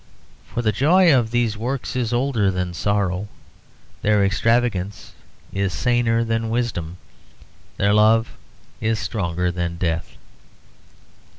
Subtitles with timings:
[0.47, 3.27] For the joy of these works is older than sorrow,
[4.01, 5.11] their extravagance
[5.53, 6.97] is saner than wisdom,
[7.77, 8.29] their love
[8.81, 10.17] is stronger than death.